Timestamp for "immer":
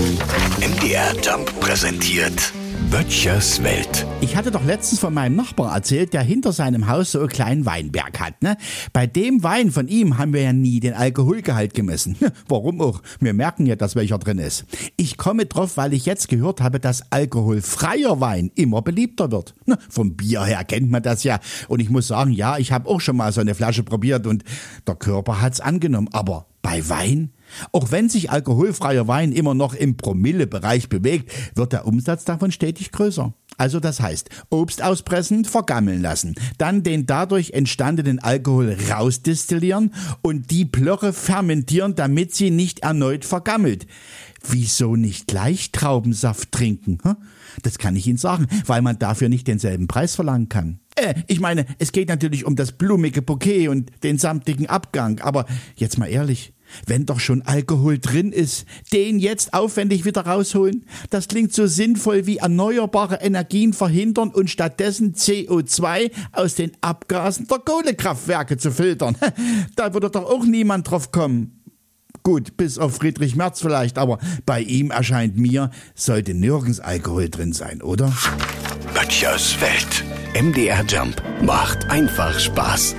18.54-18.80, 29.32-29.54